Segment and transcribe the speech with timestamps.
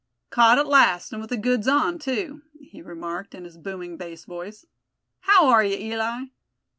[0.31, 4.25] "Caught at last, and with the goods on, too!" he remarked, in his booming bass
[4.25, 4.65] voice.
[5.19, 6.23] "How are you, Eli?